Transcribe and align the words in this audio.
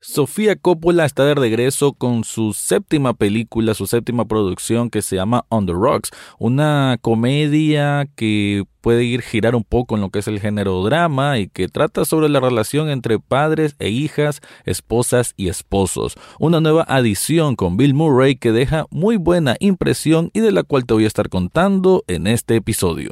Sofía 0.00 0.54
Coppola 0.54 1.04
está 1.04 1.24
de 1.24 1.34
regreso 1.34 1.92
con 1.92 2.22
su 2.22 2.52
séptima 2.52 3.14
película, 3.14 3.74
su 3.74 3.88
séptima 3.88 4.26
producción 4.26 4.90
que 4.90 5.02
se 5.02 5.16
llama 5.16 5.44
On 5.48 5.66
the 5.66 5.72
Rocks, 5.72 6.12
una 6.38 6.98
comedia 7.02 8.08
que 8.14 8.62
puede 8.80 9.02
ir 9.02 9.22
girar 9.22 9.56
un 9.56 9.64
poco 9.64 9.96
en 9.96 10.00
lo 10.00 10.10
que 10.10 10.20
es 10.20 10.28
el 10.28 10.38
género 10.38 10.84
drama 10.84 11.38
y 11.38 11.48
que 11.48 11.66
trata 11.66 12.04
sobre 12.04 12.28
la 12.28 12.38
relación 12.38 12.90
entre 12.90 13.18
padres 13.18 13.74
e 13.80 13.88
hijas, 13.88 14.40
esposas 14.64 15.34
y 15.36 15.48
esposos. 15.48 16.14
Una 16.38 16.60
nueva 16.60 16.84
adición 16.86 17.56
con 17.56 17.76
Bill 17.76 17.94
Murray 17.94 18.36
que 18.36 18.52
deja 18.52 18.86
muy 18.90 19.16
buena 19.16 19.56
impresión 19.58 20.30
y 20.32 20.38
de 20.40 20.52
la 20.52 20.62
cual 20.62 20.86
te 20.86 20.94
voy 20.94 21.04
a 21.04 21.08
estar 21.08 21.28
contando 21.28 22.04
en 22.06 22.28
este 22.28 22.54
episodio. 22.54 23.10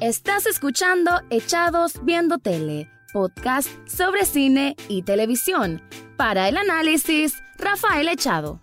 Estás 0.00 0.46
escuchando 0.46 1.10
Echados 1.30 1.94
Viendo 2.04 2.38
Tele 2.38 2.95
podcast 3.16 3.70
sobre 3.88 4.26
cine 4.26 4.76
y 4.88 5.00
televisión. 5.00 5.80
Para 6.18 6.50
el 6.50 6.58
análisis, 6.58 7.42
Rafael 7.56 8.10
Echado. 8.10 8.60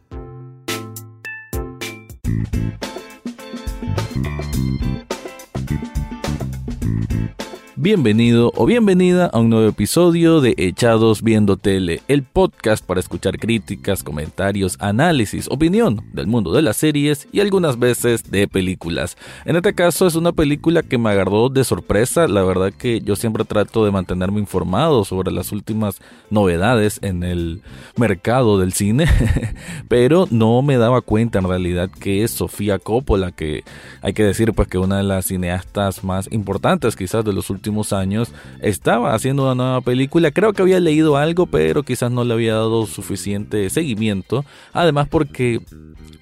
Bienvenido 7.83 8.53
o 8.55 8.65
bienvenida 8.65 9.25
a 9.25 9.39
un 9.39 9.49
nuevo 9.49 9.67
episodio 9.67 10.39
de 10.39 10.53
Echados 10.55 11.21
Viendo 11.21 11.57
Tele, 11.57 12.01
el 12.07 12.23
podcast 12.23 12.81
para 12.81 13.01
escuchar 13.01 13.37
críticas, 13.37 14.03
comentarios, 14.03 14.77
análisis, 14.79 15.49
opinión 15.51 15.99
del 16.13 16.27
mundo 16.27 16.53
de 16.53 16.61
las 16.61 16.77
series 16.77 17.27
y 17.33 17.41
algunas 17.41 17.77
veces 17.77 18.31
de 18.31 18.47
películas. 18.47 19.17
En 19.43 19.57
este 19.57 19.73
caso 19.73 20.07
es 20.07 20.15
una 20.15 20.31
película 20.31 20.81
que 20.81 20.97
me 20.97 21.09
agarró 21.09 21.49
de 21.49 21.65
sorpresa, 21.65 22.29
la 22.29 22.41
verdad 22.43 22.71
que 22.71 23.01
yo 23.01 23.17
siempre 23.17 23.43
trato 23.43 23.83
de 23.83 23.91
mantenerme 23.91 24.39
informado 24.39 25.03
sobre 25.03 25.33
las 25.33 25.51
últimas 25.51 25.99
novedades 26.29 26.99
en 27.01 27.23
el 27.23 27.63
mercado 27.97 28.59
del 28.59 28.71
cine, 28.71 29.07
pero 29.89 30.25
no 30.31 30.61
me 30.61 30.77
daba 30.77 31.01
cuenta 31.01 31.39
en 31.39 31.49
realidad 31.49 31.89
que 31.89 32.23
es 32.23 32.31
Sofía 32.31 32.79
Coppola, 32.79 33.33
que 33.33 33.65
hay 34.01 34.13
que 34.13 34.23
decir 34.23 34.53
pues 34.53 34.69
que 34.69 34.77
una 34.77 34.99
de 34.99 35.03
las 35.03 35.25
cineastas 35.25 36.05
más 36.05 36.31
importantes 36.31 36.95
quizás 36.95 37.25
de 37.25 37.33
los 37.33 37.49
últimos 37.49 37.72
años 37.93 38.31
estaba 38.61 39.13
haciendo 39.13 39.43
una 39.43 39.55
nueva 39.55 39.81
película. 39.81 40.31
Creo 40.31 40.53
que 40.53 40.61
había 40.61 40.79
leído 40.79 41.17
algo, 41.17 41.47
pero 41.47 41.83
quizás 41.83 42.11
no 42.11 42.23
le 42.23 42.33
había 42.33 42.53
dado 42.53 42.85
suficiente 42.85 43.69
seguimiento. 43.69 44.45
Además 44.73 45.07
porque 45.09 45.61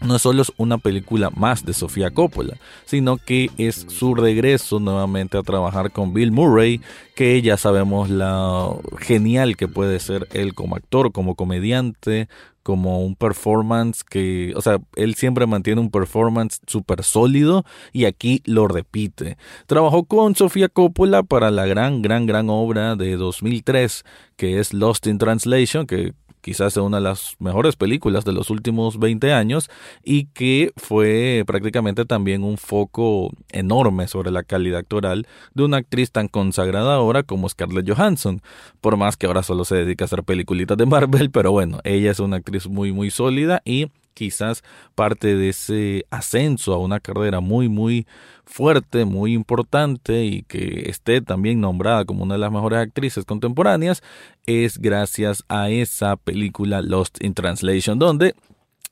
no 0.01 0.17
solo 0.19 0.41
es 0.41 0.51
una 0.57 0.77
película 0.77 1.29
más 1.29 1.65
de 1.65 1.73
Sofía 1.73 2.11
Coppola, 2.11 2.57
sino 2.85 3.17
que 3.17 3.49
es 3.57 3.85
su 3.89 4.15
regreso 4.15 4.79
nuevamente 4.79 5.37
a 5.37 5.43
trabajar 5.43 5.91
con 5.91 6.13
Bill 6.13 6.31
Murray, 6.31 6.81
que 7.15 7.41
ya 7.41 7.57
sabemos 7.57 8.09
la 8.09 8.69
genial 8.99 9.57
que 9.57 9.67
puede 9.67 9.99
ser 9.99 10.27
él 10.31 10.53
como 10.53 10.75
actor, 10.75 11.11
como 11.11 11.35
comediante, 11.35 12.27
como 12.63 13.03
un 13.03 13.15
performance 13.15 14.03
que, 14.03 14.53
o 14.55 14.61
sea, 14.61 14.77
él 14.95 15.15
siempre 15.15 15.47
mantiene 15.47 15.81
un 15.81 15.89
performance 15.89 16.61
súper 16.67 17.03
sólido 17.03 17.65
y 17.91 18.05
aquí 18.05 18.41
lo 18.45 18.67
repite. 18.67 19.37
Trabajó 19.65 20.05
con 20.05 20.35
Sofía 20.35 20.69
Coppola 20.69 21.23
para 21.23 21.51
la 21.51 21.65
gran, 21.65 22.01
gran, 22.01 22.25
gran 22.25 22.49
obra 22.49 22.95
de 22.95 23.15
2003 23.17 24.03
que 24.37 24.59
es 24.59 24.73
Lost 24.73 25.07
in 25.07 25.17
Translation, 25.17 25.85
que 25.87 26.13
quizás 26.41 26.73
sea 26.73 26.83
una 26.83 26.97
de 26.97 27.03
las 27.03 27.35
mejores 27.39 27.75
películas 27.75 28.25
de 28.25 28.33
los 28.33 28.49
últimos 28.49 28.99
20 28.99 29.33
años 29.33 29.69
y 30.03 30.25
que 30.25 30.71
fue 30.75 31.43
prácticamente 31.47 32.05
también 32.05 32.43
un 32.43 32.57
foco 32.57 33.31
enorme 33.49 34.07
sobre 34.07 34.31
la 34.31 34.43
calidad 34.43 34.79
actoral 34.79 35.27
de 35.53 35.63
una 35.63 35.77
actriz 35.77 36.11
tan 36.11 36.27
consagrada 36.27 36.95
ahora 36.95 37.23
como 37.23 37.47
Scarlett 37.47 37.89
Johansson, 37.89 38.41
por 38.81 38.97
más 38.97 39.17
que 39.17 39.27
ahora 39.27 39.43
solo 39.43 39.65
se 39.65 39.75
dedica 39.75 40.05
a 40.05 40.07
hacer 40.07 40.23
peliculitas 40.23 40.77
de 40.77 40.85
Marvel, 40.85 41.31
pero 41.31 41.51
bueno, 41.51 41.79
ella 41.83 42.11
es 42.11 42.19
una 42.19 42.37
actriz 42.37 42.67
muy 42.67 42.91
muy 42.91 43.11
sólida 43.11 43.61
y 43.65 43.87
quizás 44.13 44.63
parte 44.95 45.35
de 45.35 45.49
ese 45.49 46.05
ascenso 46.09 46.73
a 46.73 46.77
una 46.77 46.99
carrera 46.99 47.39
muy, 47.39 47.69
muy 47.69 48.07
fuerte, 48.45 49.05
muy 49.05 49.33
importante 49.33 50.25
y 50.25 50.43
que 50.43 50.89
esté 50.89 51.21
también 51.21 51.61
nombrada 51.61 52.05
como 52.05 52.23
una 52.23 52.35
de 52.35 52.39
las 52.39 52.51
mejores 52.51 52.79
actrices 52.79 53.25
contemporáneas, 53.25 54.03
es 54.45 54.77
gracias 54.77 55.43
a 55.47 55.69
esa 55.69 56.17
película 56.17 56.81
Lost 56.81 57.23
in 57.23 57.33
Translation, 57.33 57.97
donde 57.99 58.35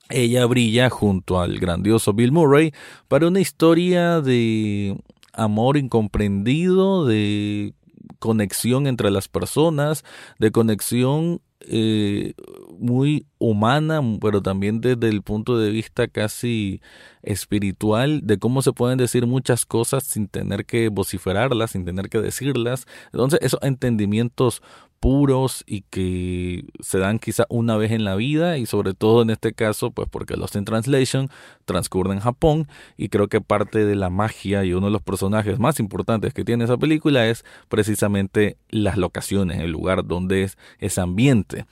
ella 0.09 0.45
brilla 0.45 0.89
junto 0.89 1.39
al 1.39 1.59
grandioso 1.59 2.13
Bill 2.13 2.31
Murray 2.31 2.73
para 3.07 3.27
una 3.27 3.41
historia 3.41 4.21
de 4.21 4.97
amor 5.33 5.77
incomprendido, 5.77 7.05
de 7.05 7.73
conexión 8.17 8.87
entre 8.87 9.11
las 9.11 9.27
personas, 9.27 10.03
de 10.39 10.51
conexión 10.51 11.41
eh, 11.61 12.33
muy 12.79 13.27
humana, 13.37 14.01
pero 14.21 14.41
también 14.41 14.81
desde 14.81 15.09
el 15.09 15.21
punto 15.21 15.57
de 15.57 15.69
vista 15.69 16.07
casi 16.07 16.81
espiritual, 17.21 18.21
de 18.23 18.39
cómo 18.39 18.61
se 18.61 18.73
pueden 18.73 18.97
decir 18.97 19.27
muchas 19.27 19.65
cosas 19.65 20.03
sin 20.03 20.27
tener 20.27 20.65
que 20.65 20.89
vociferarlas, 20.89 21.71
sin 21.71 21.85
tener 21.85 22.09
que 22.09 22.19
decirlas. 22.19 22.85
Entonces, 23.13 23.39
esos 23.41 23.59
entendimientos 23.61 24.61
puros 24.99 25.63
y 25.65 25.81
que 25.89 26.65
se 26.81 26.99
dan 26.99 27.19
quizá 27.19 27.45
una 27.49 27.77
vez 27.77 27.91
en 27.91 28.03
la 28.03 28.15
vida 28.15 28.57
y 28.57 28.65
sobre 28.65 28.93
todo 28.93 29.21
en 29.21 29.29
este 29.29 29.53
caso 29.53 29.91
pues 29.91 30.07
porque 30.09 30.35
Lost 30.35 30.55
in 30.55 30.65
Translation 30.65 31.29
transcurre 31.65 32.13
en 32.13 32.19
Japón 32.19 32.67
y 32.97 33.09
creo 33.09 33.27
que 33.27 33.41
parte 33.41 33.85
de 33.85 33.95
la 33.95 34.09
magia 34.09 34.65
y 34.65 34.73
uno 34.73 34.87
de 34.87 34.91
los 34.91 35.01
personajes 35.01 35.59
más 35.59 35.79
importantes 35.79 36.33
que 36.33 36.43
tiene 36.43 36.65
esa 36.65 36.77
película 36.77 37.27
es 37.27 37.45
precisamente 37.69 38.57
las 38.69 38.97
locaciones, 38.97 39.59
el 39.59 39.71
lugar 39.71 40.05
donde 40.05 40.43
es 40.43 40.57
ese 40.79 41.01
ambiente. 41.01 41.65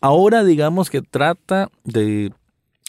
Ahora 0.00 0.44
digamos 0.44 0.90
que 0.90 1.02
trata 1.02 1.70
de 1.84 2.32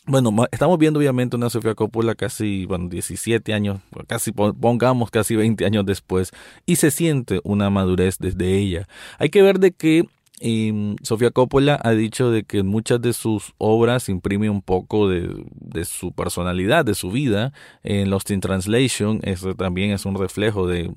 bueno, 0.10 0.34
estamos 0.52 0.80
viendo 0.80 1.00
obviamente 1.00 1.36
una 1.36 1.52
Sofía 1.52 1.76
Coppola 1.76 2.16
casi, 2.16 2.66
bueno, 2.66 2.90
17 2.90 3.54
años, 3.54 3.80
casi 4.08 4.32
pongamos 4.32 5.12
casi 5.12 5.36
20 5.36 5.66
años 5.66 5.86
después, 5.86 6.32
y 6.66 6.78
se 6.78 6.90
siente 6.90 7.40
una 7.44 7.70
madurez 7.70 8.18
desde 8.18 8.58
ella. 8.58 8.88
Hay 9.20 9.30
que 9.30 9.44
ver 9.44 9.60
de 9.60 9.72
que 9.72 10.06
y 10.40 10.96
Sofía 11.04 11.32
Coppola 11.32 11.80
ha 11.84 11.92
dicho 11.92 12.32
de 12.32 12.44
que 12.44 12.60
en 12.60 12.68
muchas 12.68 13.02
de 13.02 13.14
sus 13.14 13.54
obras 13.58 14.08
imprime 14.08 14.50
un 14.50 14.62
poco 14.62 15.10
de, 15.10 15.46
su 15.86 16.14
personalidad, 16.14 16.86
de 16.86 16.96
su 16.96 17.12
vida. 17.12 17.52
En 17.84 18.10
Lost 18.10 18.32
in 18.32 18.40
Translation, 18.40 19.20
eso 19.24 19.54
también 19.56 19.92
es 19.92 20.06
un 20.06 20.16
reflejo 20.16 20.66
de, 20.68 20.92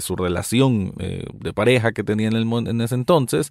su 0.00 0.14
relación 0.14 0.92
eh, 0.98 1.24
de 1.34 1.52
pareja 1.52 1.92
que 1.92 2.04
tenía 2.04 2.28
en, 2.28 2.36
el, 2.36 2.46
en 2.68 2.80
ese 2.80 2.94
entonces. 2.94 3.50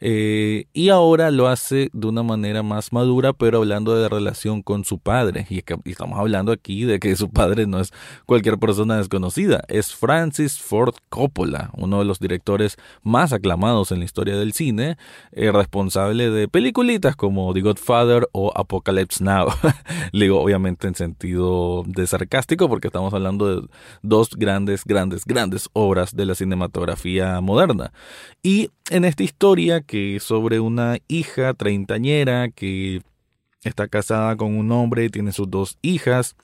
Eh, 0.00 0.66
y 0.72 0.90
ahora 0.90 1.30
lo 1.30 1.48
hace 1.48 1.90
de 1.92 2.06
una 2.06 2.22
manera 2.22 2.62
más 2.62 2.92
madura, 2.92 3.32
pero 3.32 3.58
hablando 3.58 3.96
de 3.96 4.08
relación 4.08 4.62
con 4.62 4.84
su 4.84 4.98
padre. 4.98 5.46
Y 5.50 5.62
estamos 5.90 6.18
hablando 6.18 6.52
aquí 6.52 6.84
de 6.84 7.00
que 7.00 7.16
su 7.16 7.30
padre 7.30 7.66
no 7.66 7.80
es 7.80 7.92
cualquier 8.26 8.58
persona 8.58 8.96
desconocida, 8.96 9.64
es 9.68 9.94
Francis 9.94 10.60
Ford 10.60 10.94
Coppola, 11.08 11.70
uno 11.76 11.98
de 11.98 12.04
los 12.04 12.20
directores 12.20 12.76
más 13.02 13.32
aclamados 13.32 13.90
en 13.90 13.98
la 13.98 14.04
historia 14.04 14.36
del 14.36 14.52
cine 14.52 14.83
eh, 15.32 15.52
responsable 15.52 16.30
de 16.30 16.48
peliculitas 16.48 17.16
como 17.16 17.52
The 17.52 17.60
Godfather 17.60 18.28
o 18.32 18.52
Apocalypse 18.54 19.22
Now. 19.22 19.48
digo 20.12 20.40
obviamente 20.40 20.86
en 20.86 20.94
sentido 20.94 21.82
de 21.86 22.06
sarcástico 22.06 22.68
porque 22.68 22.88
estamos 22.88 23.12
hablando 23.14 23.60
de 23.60 23.68
dos 24.02 24.30
grandes, 24.36 24.84
grandes, 24.84 25.24
grandes 25.24 25.68
obras 25.72 26.14
de 26.14 26.26
la 26.26 26.34
cinematografía 26.34 27.40
moderna. 27.40 27.92
Y 28.42 28.70
en 28.90 29.04
esta 29.04 29.22
historia 29.22 29.80
que 29.80 30.16
es 30.16 30.22
sobre 30.22 30.60
una 30.60 30.98
hija 31.08 31.54
treintañera 31.54 32.48
que 32.48 33.02
está 33.62 33.88
casada 33.88 34.36
con 34.36 34.56
un 34.56 34.70
hombre 34.72 35.10
tiene 35.10 35.32
sus 35.32 35.50
dos 35.50 35.78
hijas 35.82 36.36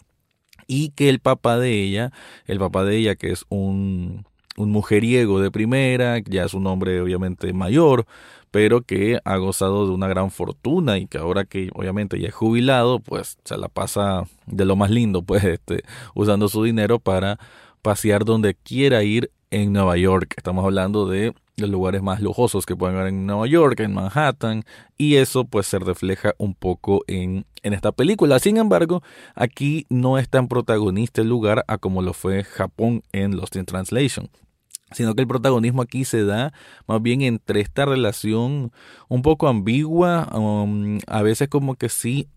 y 0.66 0.90
que 0.90 1.08
el 1.08 1.18
papá 1.18 1.58
de 1.58 1.82
ella, 1.82 2.12
el 2.46 2.58
papá 2.58 2.84
de 2.84 2.96
ella 2.96 3.16
que 3.16 3.32
es 3.32 3.44
un 3.48 4.24
un 4.56 4.70
mujeriego 4.70 5.40
de 5.40 5.50
primera, 5.50 6.18
ya 6.18 6.44
es 6.44 6.54
un 6.54 6.66
hombre 6.66 7.00
obviamente 7.00 7.52
mayor, 7.52 8.06
pero 8.50 8.82
que 8.82 9.20
ha 9.24 9.36
gozado 9.36 9.86
de 9.86 9.92
una 9.92 10.08
gran 10.08 10.30
fortuna 10.30 10.98
y 10.98 11.06
que 11.06 11.18
ahora 11.18 11.44
que 11.44 11.70
obviamente 11.74 12.18
ya 12.18 12.28
es 12.28 12.34
jubilado, 12.34 13.00
pues 13.00 13.38
se 13.44 13.56
la 13.56 13.68
pasa 13.68 14.24
de 14.46 14.64
lo 14.64 14.76
más 14.76 14.90
lindo, 14.90 15.22
pues 15.22 15.44
este, 15.44 15.84
usando 16.14 16.48
su 16.48 16.64
dinero 16.64 16.98
para 16.98 17.38
pasear 17.82 18.24
donde 18.24 18.54
quiera 18.54 19.02
ir 19.02 19.30
en 19.50 19.72
Nueva 19.72 19.96
York. 19.96 20.34
Estamos 20.36 20.64
hablando 20.64 21.08
de 21.08 21.34
los 21.56 21.70
lugares 21.70 22.02
más 22.02 22.20
lujosos 22.20 22.66
que 22.66 22.76
pueden 22.76 22.96
haber 22.96 23.08
en 23.08 23.26
Nueva 23.26 23.46
York, 23.46 23.80
en 23.80 23.92
Manhattan, 23.92 24.64
y 24.96 25.16
eso 25.16 25.44
pues 25.44 25.66
se 25.66 25.78
refleja 25.78 26.34
un 26.38 26.54
poco 26.54 27.04
en, 27.06 27.44
en 27.62 27.72
esta 27.74 27.92
película. 27.92 28.38
Sin 28.38 28.56
embargo, 28.56 29.02
aquí 29.34 29.86
no 29.90 30.18
es 30.18 30.28
tan 30.28 30.48
protagonista 30.48 31.20
el 31.20 31.28
lugar 31.28 31.64
a 31.68 31.78
como 31.78 32.02
lo 32.02 32.12
fue 32.14 32.44
Japón 32.44 33.02
en 33.12 33.36
Lost 33.36 33.56
in 33.56 33.66
Translation 33.66 34.30
sino 34.92 35.14
que 35.14 35.22
el 35.22 35.28
protagonismo 35.28 35.82
aquí 35.82 36.04
se 36.04 36.24
da 36.24 36.52
más 36.86 37.00
bien 37.00 37.22
entre 37.22 37.60
esta 37.60 37.84
relación 37.84 38.72
un 39.08 39.22
poco 39.22 39.48
ambigua, 39.48 40.28
um, 40.36 40.98
a 41.06 41.22
veces 41.22 41.48
como 41.48 41.76
que 41.76 41.88
sí 41.88 42.28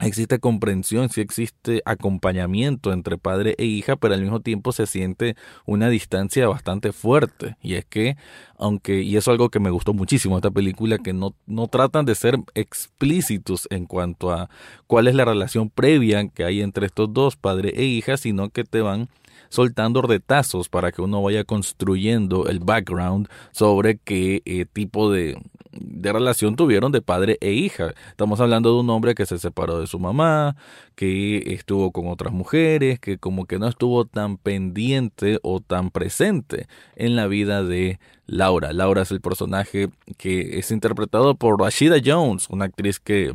existe 0.00 0.38
comprensión, 0.38 1.08
si 1.08 1.20
existe 1.20 1.82
acompañamiento 1.84 2.92
entre 2.92 3.16
padre 3.16 3.54
e 3.58 3.64
hija, 3.64 3.96
pero 3.96 4.14
al 4.14 4.22
mismo 4.22 4.40
tiempo 4.40 4.72
se 4.72 4.86
siente 4.86 5.36
una 5.64 5.88
distancia 5.88 6.48
bastante 6.48 6.92
fuerte. 6.92 7.56
Y 7.62 7.74
es 7.74 7.84
que, 7.86 8.16
aunque, 8.58 9.02
y 9.02 9.16
eso 9.16 9.30
es 9.30 9.34
algo 9.34 9.48
que 9.48 9.60
me 9.60 9.70
gustó 9.70 9.94
muchísimo 9.94 10.36
esta 10.36 10.50
película, 10.50 10.98
que 10.98 11.12
no, 11.12 11.34
no 11.46 11.68
tratan 11.68 12.04
de 12.04 12.14
ser 12.14 12.38
explícitos 12.54 13.66
en 13.70 13.86
cuanto 13.86 14.32
a 14.32 14.50
cuál 14.86 15.08
es 15.08 15.14
la 15.14 15.24
relación 15.24 15.70
previa 15.70 16.28
que 16.28 16.44
hay 16.44 16.60
entre 16.60 16.86
estos 16.86 17.12
dos, 17.12 17.36
padre 17.36 17.72
e 17.74 17.84
hija, 17.84 18.16
sino 18.16 18.50
que 18.50 18.64
te 18.64 18.80
van 18.82 19.08
soltando 19.48 20.02
retazos 20.02 20.68
para 20.68 20.92
que 20.92 21.02
uno 21.02 21.22
vaya 21.22 21.44
construyendo 21.44 22.48
el 22.48 22.58
background 22.58 23.28
sobre 23.52 23.98
qué 23.98 24.42
eh, 24.44 24.66
tipo 24.70 25.10
de, 25.10 25.38
de 25.80 26.12
relación 26.12 26.56
tuvieron 26.56 26.92
de 26.92 27.02
padre 27.02 27.38
e 27.40 27.52
hija. 27.52 27.94
Estamos 28.10 28.40
hablando 28.40 28.72
de 28.74 28.80
un 28.80 28.90
hombre 28.90 29.14
que 29.14 29.26
se 29.26 29.38
separó 29.38 29.80
de 29.80 29.86
su 29.86 29.98
mamá, 29.98 30.56
que 30.94 31.54
estuvo 31.54 31.92
con 31.92 32.08
otras 32.08 32.32
mujeres, 32.32 32.98
que 32.98 33.18
como 33.18 33.46
que 33.46 33.58
no 33.58 33.68
estuvo 33.68 34.04
tan 34.04 34.36
pendiente 34.36 35.38
o 35.42 35.60
tan 35.60 35.90
presente 35.90 36.68
en 36.94 37.16
la 37.16 37.26
vida 37.26 37.62
de 37.62 37.98
Laura. 38.26 38.72
Laura 38.72 39.02
es 39.02 39.10
el 39.10 39.20
personaje 39.20 39.88
que 40.16 40.58
es 40.58 40.70
interpretado 40.70 41.34
por 41.34 41.60
Rashida 41.60 41.96
Jones, 42.04 42.48
una 42.50 42.66
actriz 42.66 42.98
que 42.98 43.34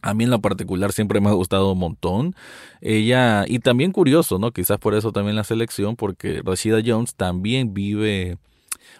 a 0.00 0.14
mí 0.14 0.24
en 0.24 0.30
lo 0.30 0.40
particular 0.40 0.92
siempre 0.92 1.20
me 1.20 1.28
ha 1.28 1.32
gustado 1.32 1.72
un 1.72 1.78
montón. 1.78 2.34
Ella, 2.80 3.44
y 3.48 3.58
también 3.58 3.92
curioso, 3.92 4.38
¿no? 4.38 4.52
Quizás 4.52 4.78
por 4.78 4.94
eso 4.94 5.12
también 5.12 5.36
la 5.36 5.44
selección, 5.44 5.96
porque 5.96 6.40
Rashida 6.44 6.78
Jones 6.84 7.14
también 7.14 7.74
vive 7.74 8.38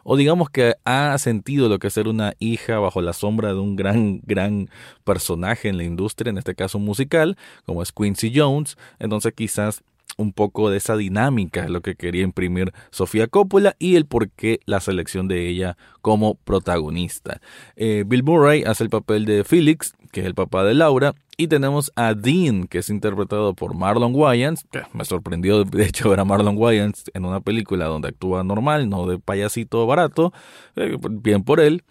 o 0.05 0.17
digamos 0.17 0.51
que 0.51 0.75
ha 0.85 1.17
sentido 1.19 1.69
lo 1.69 1.79
que 1.79 1.89
es 1.89 1.95
ser 1.95 2.09
una 2.09 2.35
hija 2.39 2.79
bajo 2.79 3.01
la 3.01 3.13
sombra 3.13 3.49
de 3.49 3.61
un 3.61 3.77
gran, 3.77 4.21
gran 4.25 4.69
personaje 5.05 5.69
en 5.69 5.77
la 5.77 5.85
industria, 5.85 6.31
en 6.31 6.39
este 6.39 6.55
caso 6.55 6.79
musical, 6.79 7.37
como 7.67 7.83
es 7.83 7.93
Quincy 7.93 8.33
Jones, 8.35 8.77
entonces 8.99 9.33
quizás 9.35 9.83
un 10.19 10.33
poco 10.33 10.69
de 10.69 10.77
esa 10.77 10.97
dinámica 10.97 11.65
es 11.65 11.71
lo 11.71 11.81
que 11.81 11.95
quería 11.95 12.23
imprimir 12.23 12.73
Sofía 12.91 13.29
Coppola 13.29 13.77
y 13.79 13.95
el 13.97 14.05
por 14.05 14.29
qué 14.29 14.61
la 14.67 14.81
selección 14.81 15.29
de 15.29 15.49
ella 15.49 15.79
como 16.03 16.35
protagonista. 16.35 17.41
Eh, 17.77 18.05
Bill 18.07 18.25
Murray 18.25 18.65
hace 18.65 18.85
el 18.85 18.91
papel 18.91 19.25
de 19.25 19.45
Felix, 19.45 19.95
que 20.13 20.21
es 20.21 20.27
el 20.27 20.35
papá 20.35 20.65
de 20.65 20.75
Laura, 20.75 21.15
y 21.37 21.47
tenemos 21.47 21.93
a 21.95 22.15
Dean, 22.15 22.67
que 22.67 22.79
es 22.79 22.91
interpretado 22.91 23.55
por 23.55 23.75
Marlon 23.75 24.13
Wayans. 24.15 24.67
Me 24.93 25.05
sorprendió, 25.05 25.63
de 25.65 25.87
hecho, 25.87 26.11
ver 26.11 26.19
a 26.19 26.25
Marlon 26.25 26.59
Wayans 26.59 27.05
en 27.15 27.25
una 27.25 27.41
película 27.41 27.87
donde 27.87 28.09
actúa 28.09 28.43
normal, 28.43 28.89
no 28.89 29.07
de 29.07 29.21
payasito 29.21 29.87
barato. 29.87 30.33
Eh, 30.75 30.99
bien 31.09 31.45
por 31.45 31.61
él 31.61 31.85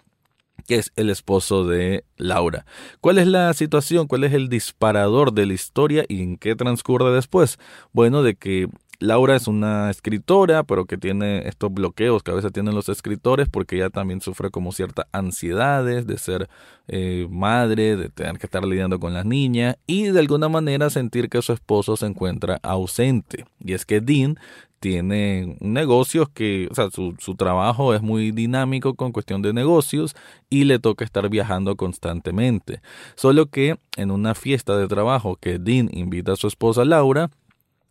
que 0.66 0.76
es 0.76 0.92
el 0.96 1.10
esposo 1.10 1.66
de 1.66 2.04
Laura. 2.18 2.66
¿Cuál 3.02 3.20
es 3.20 3.28
la 3.28 3.54
situación? 3.54 4.08
¿Cuál 4.08 4.24
es 4.24 4.34
el 4.34 4.50
disparador 4.50 5.34
de 5.34 5.46
la 5.46 5.54
historia 5.54 6.06
y 6.08 6.22
en 6.22 6.38
qué 6.38 6.56
transcurre 6.56 7.12
después? 7.12 7.60
Bueno, 7.94 8.24
de 8.24 8.36
que 8.36 8.68
Laura 9.00 9.36
es 9.36 9.48
una 9.48 9.92
escritora, 9.92 10.64
pero 10.64 10.86
que 10.86 10.98
tiene 10.98 11.48
estos 11.48 11.72
bloqueos 11.72 12.24
que 12.24 12.32
a 12.32 12.34
veces 12.34 12.52
tienen 12.52 12.74
los 12.74 12.90
escritores 12.90 13.48
porque 13.48 13.76
ella 13.76 13.92
también 13.92 14.22
sufre 14.22 14.50
como 14.50 14.72
ciertas 14.72 15.06
ansiedades 15.12 16.08
de 16.08 16.18
ser 16.18 16.50
eh, 16.88 17.28
madre, 17.30 17.96
de 17.96 18.10
tener 18.10 18.40
que 18.40 18.48
estar 18.48 18.66
lidiando 18.66 19.00
con 19.00 19.14
las 19.14 19.26
niñas 19.26 19.78
y 19.86 20.08
de 20.08 20.20
alguna 20.20 20.50
manera 20.50 20.90
sentir 20.90 21.30
que 21.30 21.44
su 21.44 21.54
esposo 21.54 21.96
se 21.96 22.08
encuentra 22.08 22.60
ausente. 22.64 23.46
Y 23.60 23.74
es 23.74 23.86
que 23.86 24.02
Dean 24.02 24.40
tiene 24.80 25.58
negocios 25.60 26.30
que, 26.30 26.68
o 26.72 26.76
sea, 26.76 26.90
su, 26.92 27.16
su, 27.20 27.36
trabajo 27.36 27.94
es 27.94 28.02
muy 28.02 28.32
dinámico 28.32 28.96
con 28.96 29.12
cuestión 29.12 29.42
de 29.42 29.54
negocios 29.54 30.16
y 30.50 30.66
le 30.66 30.80
toca 30.80 31.06
estar 31.06 31.30
viajando 31.30 31.76
constantemente. 31.76 32.82
Solo 33.16 33.48
que 33.48 33.78
en 33.96 34.12
una 34.12 34.36
fiesta 34.36 34.78
de 34.78 34.88
trabajo 34.88 35.36
que 35.36 35.60
Dean 35.60 35.90
invita 35.92 36.34
a 36.34 36.36
su 36.36 36.48
esposa 36.48 36.86
Laura, 36.86 37.30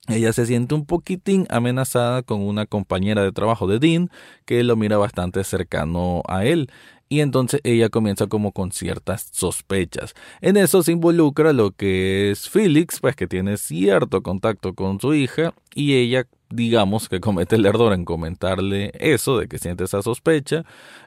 ella 0.08 0.32
se 0.32 0.46
siente 0.46 0.74
un 0.74 0.86
poquitín 0.86 1.46
amenazada 1.50 2.22
con 2.22 2.40
una 2.40 2.66
compañera 2.66 3.22
de 3.22 3.32
trabajo 3.32 3.66
de 3.66 3.80
Dean 3.80 4.10
que 4.44 4.62
lo 4.62 4.76
mira 4.76 4.98
bastante 4.98 5.42
cercano 5.42 6.22
a 6.28 6.44
él 6.44 6.70
y 7.08 7.20
entonces 7.20 7.60
ella 7.64 7.88
comienza 7.88 8.26
como 8.26 8.52
con 8.52 8.72
ciertas 8.72 9.28
sospechas. 9.32 10.14
En 10.40 10.56
eso 10.56 10.82
se 10.82 10.92
involucra 10.92 11.52
lo 11.52 11.70
que 11.72 12.30
es 12.30 12.48
Felix, 12.48 13.00
pues 13.00 13.16
que 13.16 13.26
tiene 13.26 13.56
cierto 13.56 14.22
contacto 14.22 14.74
con 14.74 15.00
su 15.00 15.14
hija 15.14 15.54
y 15.74 15.94
ella 15.94 16.26
digamos 16.50 17.08
que 17.08 17.20
comete 17.20 17.56
el 17.56 17.66
error 17.66 17.92
en 17.92 18.04
comentarle 18.04 18.92
eso 18.94 19.38
de 19.38 19.48
que 19.48 19.58
siente 19.58 19.84
esa 19.84 20.02
sospecha 20.02 20.64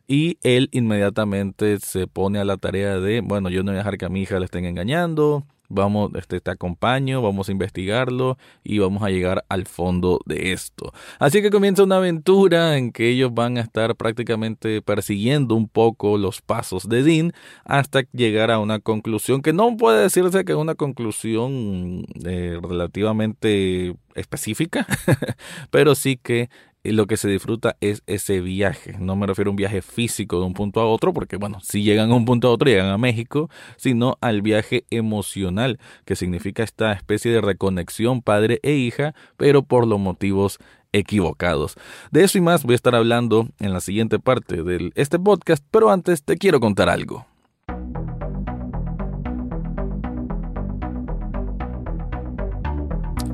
y 0.07 0.37
él 0.43 0.69
inmediatamente 0.71 1.79
se 1.79 2.07
pone 2.07 2.39
a 2.39 2.45
la 2.45 2.57
tarea 2.57 2.99
de, 2.99 3.21
bueno, 3.21 3.49
yo 3.49 3.63
no 3.63 3.71
voy 3.71 3.77
a 3.77 3.83
dejar 3.83 3.97
que 3.97 4.05
a 4.05 4.09
mi 4.09 4.21
hija 4.21 4.39
le 4.39 4.45
estén 4.45 4.65
engañando, 4.65 5.45
vamos, 5.69 6.11
este, 6.15 6.41
te 6.41 6.51
acompaño, 6.51 7.21
vamos 7.21 7.47
a 7.47 7.51
investigarlo 7.51 8.37
y 8.63 8.79
vamos 8.79 9.03
a 9.03 9.09
llegar 9.09 9.45
al 9.49 9.65
fondo 9.65 10.19
de 10.25 10.51
esto. 10.51 10.91
Así 11.19 11.41
que 11.41 11.49
comienza 11.49 11.83
una 11.83 11.97
aventura 11.97 12.77
en 12.77 12.91
que 12.91 13.09
ellos 13.09 13.33
van 13.33 13.57
a 13.57 13.61
estar 13.61 13.95
prácticamente 13.95 14.81
persiguiendo 14.81 15.55
un 15.55 15.67
poco 15.69 16.17
los 16.17 16.41
pasos 16.41 16.89
de 16.89 17.03
Dean 17.03 17.33
hasta 17.63 18.01
llegar 18.11 18.51
a 18.51 18.59
una 18.59 18.79
conclusión 18.79 19.41
que 19.41 19.53
no 19.53 19.77
puede 19.77 20.01
decirse 20.01 20.43
que 20.43 20.51
es 20.53 20.57
una 20.57 20.75
conclusión 20.75 22.05
eh, 22.25 22.59
relativamente 22.61 23.95
específica, 24.15 24.85
pero 25.71 25.95
sí 25.95 26.17
que 26.17 26.49
lo 26.83 27.07
que 27.07 27.17
se 27.17 27.29
disfruta 27.29 27.75
es 27.81 28.03
ese 28.07 28.41
viaje. 28.41 28.95
No 28.99 29.15
me 29.15 29.27
refiero 29.27 29.49
a 29.49 29.51
un 29.51 29.57
viaje 29.57 29.81
físico 29.81 30.39
de 30.39 30.45
un 30.45 30.53
punto 30.53 30.79
a 30.79 30.85
otro, 30.85 31.13
porque 31.13 31.37
bueno, 31.37 31.59
si 31.61 31.83
llegan 31.83 32.11
a 32.11 32.15
un 32.15 32.25
punto 32.25 32.47
a 32.47 32.51
otro, 32.51 32.69
llegan 32.69 32.87
a 32.89 32.97
México, 32.97 33.49
sino 33.77 34.17
al 34.21 34.41
viaje 34.41 34.85
emocional, 34.89 35.79
que 36.05 36.15
significa 36.15 36.63
esta 36.63 36.93
especie 36.93 37.31
de 37.31 37.41
reconexión 37.41 38.21
padre 38.21 38.59
e 38.63 38.73
hija, 38.73 39.13
pero 39.37 39.63
por 39.63 39.87
los 39.87 39.99
motivos 39.99 40.59
equivocados. 40.91 41.75
De 42.11 42.23
eso 42.23 42.37
y 42.37 42.41
más 42.41 42.63
voy 42.63 42.73
a 42.73 42.75
estar 42.75 42.95
hablando 42.95 43.47
en 43.59 43.73
la 43.73 43.81
siguiente 43.81 44.19
parte 44.19 44.63
de 44.63 44.91
este 44.95 45.19
podcast, 45.19 45.63
pero 45.69 45.91
antes 45.91 46.23
te 46.23 46.37
quiero 46.37 46.59
contar 46.59 46.89
algo. 46.89 47.28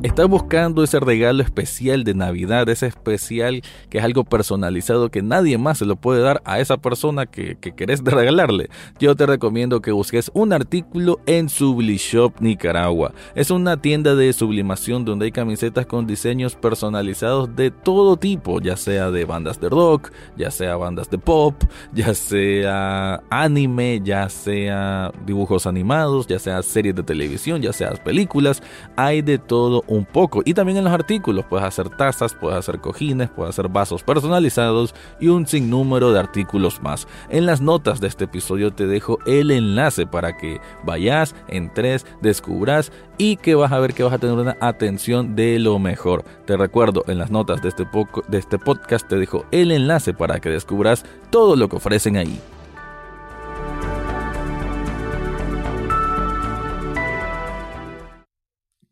Estás 0.06 0.28
buscando 0.28 0.84
ese 0.84 1.00
regalo 1.00 1.42
especial 1.42 2.04
de 2.04 2.14
Navidad, 2.14 2.70
ese 2.70 2.86
especial 2.86 3.64
que 3.90 3.98
es 3.98 4.04
algo 4.04 4.24
personalizado 4.24 5.10
que 5.10 5.24
nadie 5.24 5.58
más 5.58 5.80
se 5.80 5.86
lo 5.88 5.96
puede 5.96 6.22
dar 6.22 6.44
a 6.46 6.60
esa 6.60 6.78
persona 6.78 7.26
que, 7.26 7.56
que 7.56 7.74
querés 7.74 8.04
regalarle. 8.04 8.70
Yo 9.00 9.16
te 9.16 9.26
recomiendo 9.26 9.82
que 9.82 9.92
busques 9.92 10.30
un 10.36 10.54
artículo 10.54 11.22
en 11.26 11.50
Sublishop 11.50 12.40
Nicaragua. 12.40 13.14
Es 13.34 13.50
una 13.50 13.82
tienda 13.82 14.14
de 14.14 14.32
sublimación 14.32 15.06
donde 15.06 15.26
hay 15.26 15.32
camisetas 15.32 15.88
con 15.88 16.06
diseños 16.06 16.56
personalizados 16.56 17.56
de 17.56 17.72
todo 17.72 18.16
tipo, 18.16 18.62
ya 18.62 18.78
sea 18.78 19.10
de 19.10 19.26
bandas 19.26 19.60
de 19.60 19.70
rock, 19.70 20.12
ya 20.38 20.52
sea 20.52 20.76
bandas 20.76 21.10
de 21.10 21.18
pop, 21.18 21.56
ya 21.96 22.14
sea 22.14 23.24
anime, 23.32 24.02
ya 24.04 24.30
sea 24.30 25.12
dibujos 25.26 25.66
animados, 25.66 26.28
ya 26.28 26.38
sea 26.38 26.62
series 26.62 26.94
de 26.94 27.02
televisión, 27.02 27.60
ya 27.60 27.74
sea 27.74 27.90
películas. 27.96 28.62
Hay 28.96 29.24
de 29.24 29.40
todo 29.40 29.84
un 29.96 30.06
poco. 30.06 30.42
Y 30.46 30.54
también 30.54 30.78
en 30.78 30.84
los 30.84 30.94
artículos 30.94 31.46
puedes 31.46 31.66
hacer 31.66 31.90
tazas, 31.90 32.34
puedes 32.34 32.60
hacer 32.60 32.80
cojines, 32.80 33.30
puedes 33.30 33.52
hacer 33.52 33.70
vasos 33.70 34.04
personalizados 34.04 34.94
y 35.20 35.28
un 35.28 35.48
sinnúmero 35.48 36.12
de 36.12 36.20
artículos 36.20 36.82
más. 36.82 37.08
En 37.30 37.46
las 37.46 37.62
notas 37.62 38.00
de 38.02 38.08
este 38.08 38.26
episodio 38.26 38.72
te 38.72 38.88
dejo 38.88 39.20
el 39.26 39.52
enlace 39.52 40.06
para 40.06 40.38
que 40.38 40.60
vayas, 40.84 41.36
entres, 41.48 42.06
descubras 42.22 42.92
y 43.18 43.38
que 43.38 43.56
vas 43.56 43.72
a 43.72 43.80
ver 43.80 43.94
que 43.94 44.04
vas 44.04 44.14
a 44.14 44.20
tener 44.20 44.38
una 44.38 44.58
atención 44.60 45.36
de 45.36 45.60
lo 45.60 45.80
mejor. 45.80 46.24
Te 46.46 46.58
recuerdo, 46.58 47.04
en 47.08 47.18
las 47.18 47.32
notas 47.32 47.62
de 47.62 47.70
este, 47.70 47.88
de 48.28 48.38
este 48.38 48.60
podcast 48.60 49.08
te 49.08 49.18
dejo 49.18 49.46
el 49.52 49.72
enlace 49.72 50.14
para 50.14 50.40
que 50.40 50.50
descubras 50.50 51.06
todo 51.30 51.56
lo 51.56 51.70
que 51.70 51.78
ofrecen 51.78 52.18
ahí. 52.18 52.40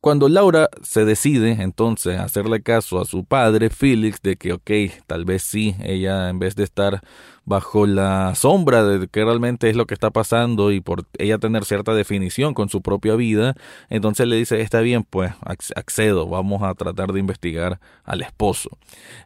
Cuando 0.04 0.28
Laura 0.28 0.70
se 0.82 1.06
decide 1.06 1.52
entonces 1.62 2.20
a 2.20 2.26
hacerle 2.26 2.62
caso 2.62 3.00
a 3.00 3.06
su 3.06 3.24
padre, 3.24 3.70
Felix, 3.70 4.22
de 4.22 4.36
que, 4.36 4.52
ok, 4.52 4.70
tal 5.08 5.24
vez 5.24 5.44
sí, 5.44 5.78
ella 5.82 6.28
en 6.28 6.40
vez 6.40 6.58
de 6.58 6.66
estar 6.66 7.00
bajo 7.46 7.86
la 7.86 8.36
sombra 8.36 8.84
de 8.84 9.08
que 9.08 9.24
realmente 9.24 9.70
es 9.70 9.76
lo 9.76 9.86
que 9.86 9.94
está 9.94 10.12
pasando 10.12 10.72
y 10.72 10.80
por 10.80 11.06
ella 11.18 11.38
tener 11.38 11.66
cierta 11.66 11.94
definición 11.94 12.54
con 12.54 12.70
su 12.70 12.82
propia 12.82 13.16
vida, 13.16 13.56
entonces 13.90 14.28
le 14.28 14.38
dice, 14.38 14.62
está 14.62 14.82
bien, 14.82 15.04
pues 15.04 15.34
accedo, 15.76 16.28
vamos 16.28 16.64
a 16.64 16.74
tratar 16.76 17.12
de 17.12 17.20
investigar 17.20 17.80
al 18.04 18.22
esposo. 18.22 18.70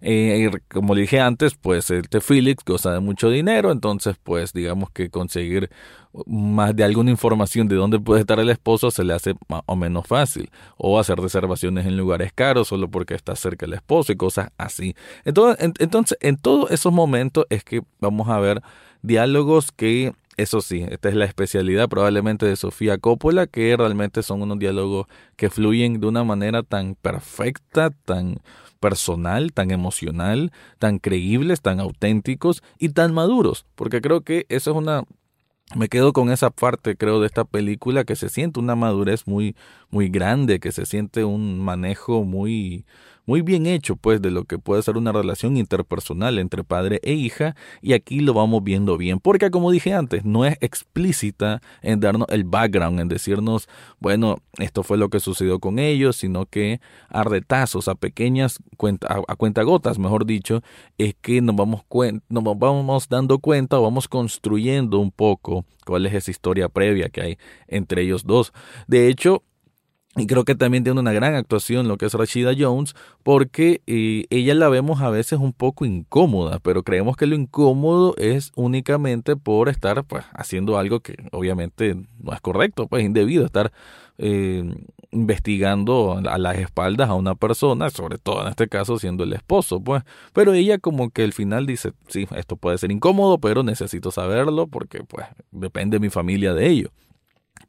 Eh, 0.02 0.50
como 0.68 0.96
le 0.96 1.02
dije 1.02 1.20
antes, 1.20 1.56
pues 1.56 1.90
este 1.92 2.22
Felix 2.22 2.64
goza 2.66 2.94
de 2.94 3.00
mucho 3.00 3.30
dinero, 3.30 3.72
entonces 3.72 4.16
pues 4.24 4.54
digamos 4.54 4.90
que 4.90 5.10
conseguir 5.10 5.70
más 6.26 6.76
de 6.76 6.84
alguna 6.84 7.12
información 7.12 7.68
de 7.68 7.76
dónde 7.76 8.00
puede 8.00 8.22
estar 8.22 8.40
el 8.40 8.50
esposo 8.50 8.92
se 8.92 9.04
le 9.04 9.14
hace 9.14 9.36
más 9.48 9.62
o 9.66 9.76
menos 9.76 10.08
fácil. 10.08 10.50
O 10.78 11.00
hacer 11.00 11.20
reservaciones 11.20 11.86
en 11.86 11.98
lugares 11.98 12.32
caros 12.34 12.70
solo 12.70 12.90
porque 12.90 13.14
está 13.14 13.36
cerca 13.36 13.66
el 13.66 13.74
esposo 13.74 14.12
y 14.12 14.16
cosas 14.16 14.50
así. 14.58 14.96
Entonces, 15.26 15.72
entonces 15.80 16.18
en 16.22 16.38
todos 16.38 16.72
esos 16.72 16.94
momentos 16.94 17.46
es 17.50 17.64
que 17.64 17.82
vamos 18.08 18.30
a 18.30 18.40
ver 18.40 18.62
diálogos 19.02 19.72
que 19.72 20.14
eso 20.38 20.62
sí, 20.62 20.86
esta 20.90 21.10
es 21.10 21.16
la 21.16 21.26
especialidad 21.26 21.90
probablemente 21.90 22.46
de 22.46 22.56
Sofía 22.56 23.00
Coppola, 23.00 23.48
que 23.48 23.76
realmente 23.76 24.22
son 24.22 24.44
unos 24.44 24.60
diálogos 24.60 25.08
que 25.36 25.50
fluyen 25.50 26.00
de 26.00 26.08
una 26.08 26.24
manera 26.24 26.62
tan 26.62 26.94
perfecta, 26.94 27.90
tan 27.90 28.38
personal, 28.80 29.52
tan 29.52 29.72
emocional, 29.72 30.52
tan 30.78 31.00
creíbles, 31.00 31.62
tan 31.62 31.80
auténticos 31.80 32.62
y 32.78 32.90
tan 32.90 33.16
maduros, 33.16 33.66
porque 33.74 34.00
creo 34.00 34.22
que 34.22 34.46
eso 34.50 34.72
es 34.72 34.78
una 34.78 35.04
me 35.76 35.90
quedo 35.90 36.14
con 36.14 36.30
esa 36.30 36.50
parte, 36.50 36.96
creo, 36.96 37.20
de 37.20 37.28
esta 37.28 37.44
película 37.44 38.06
que 38.06 38.16
se 38.16 38.30
siente 38.30 38.60
una 38.60 38.76
madurez 38.76 39.28
muy, 39.28 39.56
muy 39.90 40.08
grande, 40.08 40.62
que 40.62 40.72
se 40.72 40.86
siente 40.86 41.26
un 41.26 41.60
manejo 41.60 42.24
muy, 42.24 42.86
muy 43.28 43.42
bien 43.42 43.68
hecho, 43.68 43.98
pues, 43.98 44.22
de 44.22 44.32
lo 44.32 44.46
que 44.46 44.58
puede 44.58 44.82
ser 44.82 44.98
una 44.98 45.12
relación 45.12 45.58
interpersonal 45.58 46.40
entre 46.40 46.64
padre 46.64 47.00
e 47.04 47.14
hija, 47.14 47.56
y 47.82 47.94
aquí 47.94 48.22
lo 48.22 48.34
vamos 48.34 48.64
viendo 48.64 48.98
bien, 48.98 49.20
porque 49.20 49.52
como 49.52 49.70
dije 49.70 49.94
antes, 49.94 50.26
no 50.26 50.46
es 50.46 50.58
explícita 50.62 51.62
en 51.82 52.00
darnos 52.00 52.28
el 52.30 52.46
background, 52.46 53.00
en 53.02 53.10
decirnos, 53.10 53.68
bueno, 54.00 54.38
esto 54.58 54.82
fue 54.82 54.98
lo 54.98 55.10
que 55.10 55.20
sucedió 55.20 55.60
con 55.60 55.78
ellos, 55.78 56.16
sino 56.16 56.46
que 56.46 56.80
a 57.10 57.24
retazos, 57.24 57.90
a 57.90 57.96
pequeñas 57.96 58.60
cuenta, 58.78 59.22
a, 59.28 59.36
cuentagotas, 59.36 60.00
mejor 60.00 60.26
dicho, 60.26 60.62
es 60.98 61.14
que 61.22 61.42
nos 61.42 61.56
vamos, 61.56 61.82
nos 62.30 62.44
vamos 62.44 63.10
dando 63.10 63.40
cuenta 63.40 63.78
o 63.78 63.84
vamos 63.84 64.08
construyendo 64.08 65.00
un 65.00 65.12
poco 65.12 65.66
cuál 65.86 66.06
es 66.06 66.14
esa 66.14 66.32
historia 66.32 66.70
previa 66.70 67.10
que 67.10 67.22
hay 67.22 67.38
entre 67.68 68.04
ellos 68.04 68.26
dos. 68.26 68.54
De 68.88 69.10
hecho, 69.10 69.44
y 70.16 70.26
creo 70.26 70.46
que 70.46 70.56
también 70.56 70.84
tiene 70.84 71.00
una 71.00 71.14
gran 71.14 71.36
actuación 71.36 71.88
lo 71.88 71.98
que 71.98 72.08
es 72.08 72.14
Rashida 72.14 72.54
Jones, 72.58 72.96
porque 73.24 73.82
eh, 73.86 74.26
ella 74.30 74.56
la 74.56 74.68
vemos 74.68 75.02
a 75.02 75.10
veces 75.10 75.40
un 75.40 75.54
poco 75.54 75.86
incómoda, 75.86 76.60
pero 76.60 76.84
creemos 76.84 77.16
que 77.16 77.28
lo 77.28 77.36
incómodo 77.36 78.16
es 78.18 78.52
únicamente 78.56 79.36
por 79.36 79.70
estar 79.70 80.04
pues, 80.06 80.26
haciendo 80.34 80.80
algo 80.80 81.02
que 81.02 81.16
obviamente 81.32 81.96
no 82.20 82.34
es 82.34 82.42
correcto, 82.42 82.88
pues 82.88 83.04
indebido, 83.04 83.46
estar 83.46 83.72
eh, 84.18 84.64
investigando 85.12 86.20
a 86.28 86.38
las 86.40 86.58
espaldas 86.58 87.10
a 87.10 87.14
una 87.14 87.36
persona, 87.36 87.92
sobre 87.92 88.18
todo 88.18 88.42
en 88.42 88.48
este 88.48 88.68
caso 88.68 88.98
siendo 88.98 89.24
el 89.24 89.34
esposo, 89.34 89.80
pues. 89.80 90.04
Pero 90.34 90.54
ella 90.54 90.80
como 90.80 91.12
que 91.12 91.24
al 91.24 91.34
final 91.34 91.68
dice, 91.68 91.94
sí, 92.08 92.28
esto 92.36 92.58
puede 92.58 92.80
ser 92.80 92.92
incómodo, 92.92 93.38
pero 93.38 93.62
necesito 93.62 94.10
saberlo 94.10 94.66
porque 94.68 95.04
pues 95.04 95.28
depende 95.52 96.00
mi 96.00 96.10
familia 96.10 96.54
de 96.54 96.68
ello. 96.68 96.92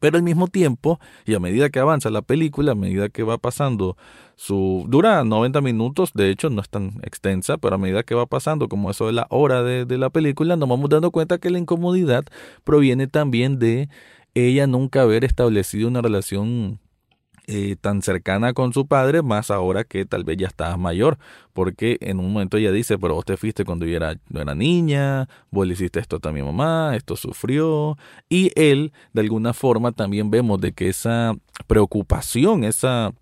Pero 0.01 0.17
al 0.17 0.23
mismo 0.23 0.49
tiempo, 0.49 1.01
y 1.27 1.35
a 1.35 1.41
medida 1.41 1.71
que 1.71 1.79
avanza 1.79 2.11
la 2.11 2.23
película, 2.23 2.73
a 2.73 2.75
medida 2.75 3.09
que 3.09 3.23
va 3.23 3.39
pasando 3.39 3.97
su... 4.37 4.85
dura 4.89 5.25
90 5.25 5.61
minutos, 5.61 6.13
de 6.15 6.31
hecho 6.31 6.51
no 6.51 6.61
es 6.63 6.69
tan 6.69 7.01
extensa, 7.03 7.59
pero 7.59 7.75
a 7.75 7.79
medida 7.79 8.03
que 8.03 8.15
va 8.15 8.27
pasando 8.27 8.69
como 8.69 8.91
eso 8.91 9.07
de 9.07 9.13
la 9.13 9.27
hora 9.31 9.63
de, 9.63 9.85
de 9.85 9.99
la 9.99 10.11
película, 10.11 10.57
nos 10.57 10.69
vamos 10.69 10.91
dando 10.91 11.11
cuenta 11.11 11.39
que 11.39 11.51
la 11.51 11.59
incomodidad 11.59 12.25
proviene 12.65 13.07
también 13.07 13.59
de 13.59 13.89
ella 14.35 14.67
nunca 14.67 15.03
haber 15.03 15.25
establecido 15.25 15.89
una 15.89 16.03
relación 16.03 16.79
eh, 17.51 17.77
tan 17.81 18.03
cercana 18.03 18.53
con 18.53 18.75
su 18.75 18.87
padre, 18.87 19.23
más 19.23 19.51
ahora 19.51 19.85
que 19.85 20.05
tal 20.05 20.23
vez 20.23 20.37
ya 20.37 20.49
estás 20.49 20.79
mayor, 20.79 21.19
porque 21.55 21.97
en 22.03 22.21
un 22.21 22.31
momento 22.31 22.59
ella 22.59 22.71
dice, 22.71 22.99
pero 22.99 23.15
vos 23.15 23.25
te 23.25 23.39
fuiste 23.39 23.65
cuando 23.65 23.87
yo 23.87 23.97
era 23.97 24.19
niña, 24.55 25.31
vos 25.51 25.67
le 25.67 25.73
hiciste 25.73 25.99
esto 25.99 26.21
a 26.23 26.33
mi 26.33 26.43
mamá, 26.43 26.95
esto 26.95 27.17
sufrió, 27.17 27.97
y 28.29 28.53
él, 28.55 28.93
de 29.15 29.23
alguna 29.23 29.55
forma, 29.55 29.93
también 29.93 30.31
vemos 30.31 30.61
de 30.61 30.73
que 30.73 30.91
esa 30.91 31.35
preocupación, 31.67 32.65
esa 32.65 33.15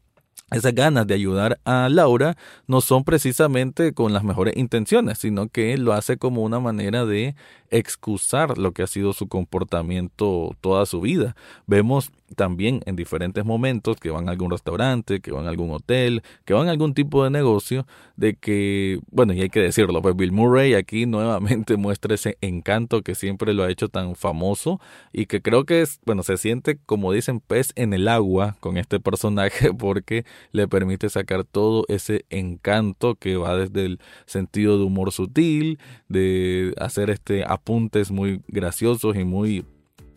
esas 0.52 0.74
ganas 0.74 1.08
de 1.08 1.14
ayudar 1.14 1.58
a 1.64 1.88
Laura 1.88 2.36
no 2.68 2.80
son 2.80 3.02
precisamente 3.02 3.92
con 3.92 4.12
las 4.12 4.22
mejores 4.22 4.56
intenciones, 4.56 5.18
sino 5.18 5.48
que 5.48 5.76
lo 5.76 5.92
hace 5.92 6.18
como 6.18 6.42
una 6.42 6.60
manera 6.60 7.04
de 7.04 7.34
excusar 7.70 8.56
lo 8.56 8.70
que 8.70 8.84
ha 8.84 8.86
sido 8.86 9.12
su 9.12 9.26
comportamiento 9.26 10.54
toda 10.60 10.86
su 10.86 11.00
vida. 11.00 11.34
Vemos 11.66 12.12
también 12.34 12.82
en 12.86 12.96
diferentes 12.96 13.44
momentos 13.44 13.98
que 13.98 14.10
van 14.10 14.28
a 14.28 14.32
algún 14.32 14.50
restaurante, 14.50 15.20
que 15.20 15.30
van 15.30 15.46
a 15.46 15.50
algún 15.50 15.70
hotel, 15.70 16.22
que 16.44 16.54
van 16.54 16.68
a 16.68 16.70
algún 16.70 16.94
tipo 16.94 17.22
de 17.22 17.30
negocio, 17.30 17.86
de 18.16 18.34
que, 18.34 18.98
bueno, 19.10 19.32
y 19.32 19.42
hay 19.42 19.50
que 19.50 19.60
decirlo, 19.60 20.02
pues 20.02 20.16
Bill 20.16 20.32
Murray 20.32 20.74
aquí 20.74 21.06
nuevamente 21.06 21.76
muestra 21.76 22.14
ese 22.14 22.38
encanto 22.40 23.02
que 23.02 23.14
siempre 23.14 23.54
lo 23.54 23.62
ha 23.62 23.70
hecho 23.70 23.88
tan 23.88 24.16
famoso 24.16 24.80
y 25.12 25.26
que 25.26 25.42
creo 25.42 25.64
que 25.64 25.82
es, 25.82 26.00
bueno, 26.04 26.22
se 26.22 26.36
siente 26.36 26.78
como 26.86 27.12
dicen 27.12 27.40
pez 27.40 27.72
en 27.76 27.92
el 27.92 28.08
agua 28.08 28.56
con 28.60 28.76
este 28.76 29.00
personaje 29.00 29.72
porque 29.78 30.24
le 30.52 30.68
permite 30.68 31.08
sacar 31.08 31.44
todo 31.44 31.84
ese 31.88 32.24
encanto 32.30 33.14
que 33.14 33.36
va 33.36 33.56
desde 33.56 33.86
el 33.86 34.00
sentido 34.26 34.78
de 34.78 34.84
humor 34.84 35.12
sutil, 35.12 35.78
de 36.08 36.74
hacer 36.78 37.10
este 37.10 37.44
apuntes 37.44 38.10
muy 38.10 38.42
graciosos 38.48 39.16
y 39.16 39.24
muy 39.24 39.64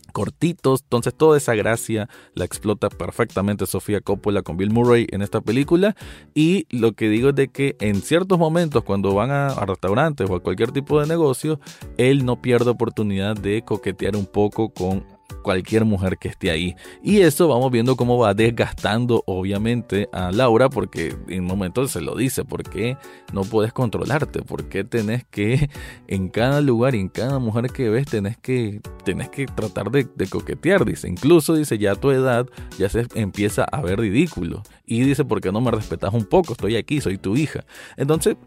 cortitos, 0.09 0.81
entonces 0.83 1.13
toda 1.15 1.37
esa 1.37 1.55
gracia 1.55 2.09
la 2.33 2.45
explota 2.45 2.89
perfectamente 2.89 3.65
Sofía 3.65 4.01
Coppola 4.01 4.41
con 4.41 4.57
Bill 4.57 4.71
Murray 4.71 5.07
en 5.11 5.21
esta 5.21 5.41
película. 5.41 5.95
Y 6.33 6.67
lo 6.69 6.93
que 6.93 7.09
digo 7.09 7.29
es 7.29 7.35
de 7.35 7.49
que 7.49 7.75
en 7.79 8.01
ciertos 8.01 8.39
momentos 8.39 8.83
cuando 8.83 9.13
van 9.13 9.31
a, 9.31 9.47
a, 9.47 9.65
restaurantes 9.65 10.29
o 10.29 10.35
a 10.35 10.39
cualquier 10.41 10.71
tipo 10.71 10.99
de 10.99 11.07
negocio, 11.07 11.59
él 11.97 12.25
no 12.25 12.41
pierde 12.41 12.69
oportunidad 12.69 13.35
de 13.35 13.63
coquetear 13.63 14.15
un 14.15 14.25
poco 14.25 14.69
con 14.69 15.18
cualquier 15.41 15.85
mujer 15.85 16.17
que 16.17 16.27
esté 16.27 16.51
ahí. 16.51 16.75
Y 17.03 17.21
eso 17.21 17.47
vamos 17.47 17.71
viendo 17.71 17.95
cómo 17.95 18.17
va 18.17 18.33
desgastando 18.33 19.23
obviamente 19.25 20.09
a 20.11 20.31
Laura 20.31 20.69
porque 20.69 21.15
en 21.27 21.41
un 21.41 21.47
momento 21.47 21.87
se 21.87 22.01
lo 22.01 22.15
dice, 22.15 22.45
porque 22.45 22.97
no 23.33 23.41
puedes 23.41 23.73
controlarte, 23.73 24.41
porque 24.41 24.83
tenés 24.83 25.23
que 25.25 25.69
en 26.07 26.29
cada 26.29 26.61
lugar 26.61 26.95
y 26.95 26.99
en 26.99 27.09
cada 27.09 27.39
mujer 27.39 27.71
que 27.71 27.89
ves 27.89 28.07
tenés 28.07 28.37
que, 28.37 28.81
tenés 29.03 29.29
que 29.29 29.45
tratar 29.45 29.91
de, 29.91 30.07
de 30.15 30.27
coquetear, 30.27 30.85
dice. 30.85 31.07
Incluso 31.07 31.55
dice 31.55 31.77
ya 31.77 31.93
a 31.93 31.95
tu 31.95 32.11
edad 32.11 32.45
ya 32.77 32.89
se 32.89 33.07
empieza 33.15 33.63
a 33.63 33.81
ver 33.81 33.99
ridículo. 33.99 34.63
Y 34.85 35.01
dice, 35.01 35.23
¿por 35.23 35.41
qué 35.41 35.51
no 35.51 35.61
me 35.61 35.71
respetas 35.71 36.13
un 36.13 36.25
poco? 36.25 36.53
Estoy 36.53 36.75
aquí, 36.75 36.99
soy 37.01 37.17
tu 37.17 37.35
hija. 37.35 37.63
Entonces, 37.95 38.37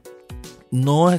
no, 0.72 1.10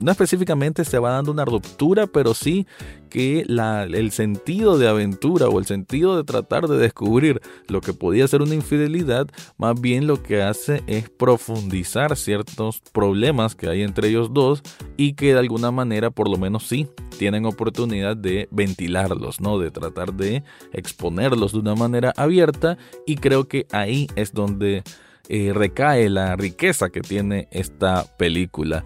no, 0.00 0.10
específicamente 0.10 0.84
se 0.84 0.98
va 0.98 1.12
dando 1.12 1.30
una 1.30 1.44
ruptura, 1.44 2.08
pero 2.08 2.34
sí 2.34 2.66
que 3.10 3.44
la, 3.46 3.84
el 3.84 4.10
sentido 4.10 4.76
de 4.76 4.88
aventura 4.88 5.48
o 5.48 5.60
el 5.60 5.66
sentido 5.66 6.16
de 6.16 6.24
tratar 6.24 6.66
de 6.66 6.78
descubrir 6.78 7.40
lo 7.68 7.80
que 7.80 7.92
podía 7.92 8.26
ser 8.26 8.42
una 8.42 8.56
infidelidad, 8.56 9.28
más 9.56 9.80
bien 9.80 10.08
lo 10.08 10.20
que 10.20 10.42
hace 10.42 10.82
es 10.88 11.08
profundizar 11.08 12.16
ciertos 12.16 12.80
problemas 12.92 13.54
que 13.54 13.68
hay 13.68 13.82
entre 13.82 14.08
ellos 14.08 14.32
dos 14.32 14.62
y 14.96 15.12
que 15.12 15.32
de 15.32 15.38
alguna 15.38 15.70
manera, 15.70 16.10
por 16.10 16.28
lo 16.28 16.36
menos 16.36 16.66
sí, 16.66 16.88
tienen 17.18 17.46
oportunidad 17.46 18.16
de 18.16 18.48
ventilarlos, 18.50 19.40
¿no? 19.40 19.60
De 19.60 19.70
tratar 19.70 20.12
de 20.12 20.42
exponerlos 20.72 21.52
de 21.52 21.60
una 21.60 21.76
manera 21.76 22.12
abierta 22.16 22.78
y 23.06 23.14
creo 23.14 23.46
que 23.46 23.66
ahí 23.70 24.08
es 24.16 24.32
donde 24.32 24.82
recae 25.28 26.08
la 26.10 26.36
riqueza 26.36 26.90
que 26.90 27.00
tiene 27.00 27.48
esta 27.50 28.04
película. 28.16 28.84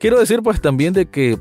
Quiero 0.00 0.18
decir 0.20 0.42
pues 0.42 0.60
también 0.60 0.92
de 0.92 1.10
que 1.10 1.38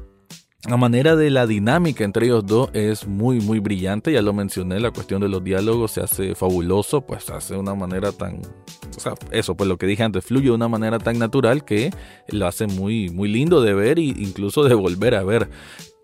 la 0.68 0.78
manera 0.78 1.16
de 1.16 1.30
la 1.30 1.46
dinámica 1.46 2.04
entre 2.04 2.26
ellos 2.26 2.46
dos 2.46 2.70
es 2.74 3.08
muy 3.08 3.40
muy 3.40 3.60
brillante, 3.60 4.12
ya 4.12 4.22
lo 4.22 4.34
mencioné, 4.34 4.80
la 4.80 4.92
cuestión 4.92 5.22
de 5.22 5.30
los 5.30 5.44
diálogos 5.44 5.92
se 5.92 6.02
hace 6.02 6.36
fabuloso, 6.36 7.02
pues 7.02 7.30
hace 7.30 7.54
de 7.54 7.60
una 7.60 7.76
manera 7.76 8.12
tan, 8.12 8.42
o 8.98 9.00
sea, 9.00 9.14
eso 9.32 9.56
pues 9.56 9.70
lo 9.70 9.78
que 9.78 9.86
dije 9.86 10.04
antes, 10.04 10.26
fluye 10.26 10.46
de 10.46 10.52
una 10.52 10.68
manera 10.68 10.98
tan 10.98 11.20
natural 11.20 11.64
que 11.64 11.92
lo 12.30 12.48
hace 12.48 12.68
muy 12.68 13.10
muy 13.10 13.30
lindo 13.30 13.62
de 13.62 13.74
ver 13.74 14.00
e 14.00 14.04
incluso 14.04 14.64
de 14.64 14.74
volver 14.74 15.16
a 15.16 15.24
ver. 15.24 15.50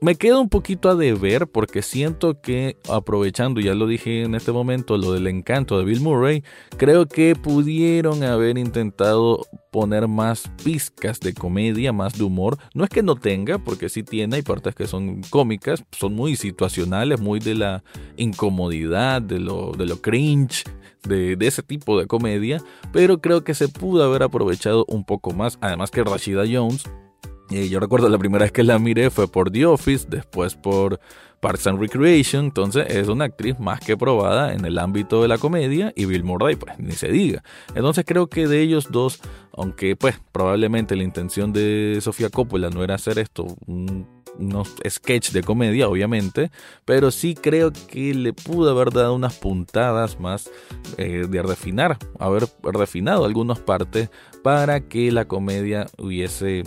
Me 0.03 0.15
queda 0.15 0.37
un 0.37 0.49
poquito 0.49 0.89
a 0.89 0.95
deber 0.95 1.47
porque 1.47 1.81
siento 1.81 2.41
que 2.41 2.75
aprovechando, 2.89 3.61
ya 3.61 3.73
lo 3.73 3.87
dije 3.87 4.23
en 4.23 4.35
este 4.35 4.51
momento, 4.51 4.97
lo 4.97 5.13
del 5.13 5.27
encanto 5.27 5.79
de 5.79 5.85
Bill 5.85 6.01
Murray, 6.01 6.43
creo 6.75 7.07
que 7.07 7.37
pudieron 7.37 8.21
haber 8.21 8.57
intentado 8.57 9.47
poner 9.71 10.09
más 10.09 10.51
pizcas 10.61 11.21
de 11.21 11.33
comedia, 11.33 11.93
más 11.93 12.17
de 12.17 12.25
humor. 12.25 12.57
No 12.73 12.83
es 12.83 12.89
que 12.89 13.01
no 13.01 13.15
tenga, 13.15 13.59
porque 13.59 13.87
sí 13.87 14.03
tiene, 14.03 14.35
hay 14.35 14.41
partes 14.41 14.75
que 14.75 14.87
son 14.87 15.21
cómicas, 15.29 15.85
son 15.97 16.15
muy 16.15 16.35
situacionales, 16.35 17.21
muy 17.21 17.39
de 17.39 17.55
la 17.55 17.83
incomodidad, 18.17 19.21
de 19.21 19.39
lo, 19.39 19.71
de 19.71 19.85
lo 19.85 20.01
cringe, 20.01 20.65
de, 21.07 21.37
ese 21.39 21.63
tipo 21.63 21.99
de 21.99 22.07
comedia, 22.07 22.61
pero 22.91 23.21
creo 23.21 23.43
que 23.43 23.53
se 23.53 23.67
pudo 23.67 24.03
haber 24.03 24.23
aprovechado 24.23 24.85
un 24.87 25.05
poco 25.05 25.31
más. 25.31 25.57
Además 25.61 25.91
que 25.91 26.03
Rashida 26.03 26.43
Jones 26.49 26.85
yo 27.49 27.79
recuerdo 27.79 28.09
la 28.09 28.17
primera 28.17 28.45
vez 28.45 28.51
que 28.51 28.63
la 28.63 28.79
miré 28.79 29.09
fue 29.09 29.27
por 29.27 29.51
The 29.51 29.65
Office, 29.65 30.07
después 30.09 30.55
por 30.55 30.99
Parks 31.39 31.67
and 31.67 31.79
Recreation, 31.79 32.45
entonces 32.45 32.87
es 32.89 33.07
una 33.09 33.25
actriz 33.25 33.59
más 33.59 33.79
que 33.79 33.97
probada 33.97 34.53
en 34.53 34.65
el 34.65 34.79
ámbito 34.79 35.21
de 35.21 35.27
la 35.27 35.37
comedia 35.37 35.91
y 35.95 36.05
Bill 36.05 36.23
Murray 36.23 36.55
pues 36.55 36.79
ni 36.79 36.93
se 36.93 37.09
diga. 37.09 37.43
Entonces 37.75 38.05
creo 38.07 38.27
que 38.27 38.47
de 38.47 38.61
ellos 38.61 38.87
dos, 38.91 39.19
aunque 39.55 39.95
pues 39.95 40.19
probablemente 40.31 40.95
la 40.95 41.03
intención 41.03 41.53
de 41.53 41.99
Sofía 42.01 42.29
Coppola 42.29 42.69
no 42.69 42.83
era 42.83 42.95
hacer 42.95 43.19
esto 43.19 43.45
un, 43.67 44.07
unos 44.37 44.75
sketch 44.87 45.31
de 45.31 45.43
comedia 45.43 45.87
obviamente, 45.87 46.51
pero 46.85 47.11
sí 47.11 47.35
creo 47.35 47.71
que 47.71 48.13
le 48.13 48.33
pudo 48.33 48.71
haber 48.71 48.91
dado 48.91 49.13
unas 49.13 49.35
puntadas 49.35 50.19
más 50.19 50.49
eh, 50.97 51.25
de 51.29 51.41
refinar, 51.41 51.97
haber 52.19 52.47
refinado 52.63 53.25
algunas 53.25 53.59
partes 53.59 54.09
para 54.43 54.81
que 54.81 55.11
la 55.11 55.25
comedia 55.25 55.87
hubiese 55.97 56.63